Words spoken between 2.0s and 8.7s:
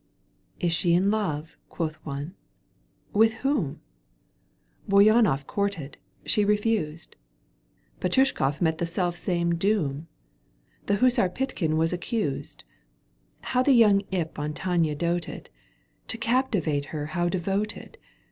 one." With whom? BouyJmoff courted. She refused. Petoushkofif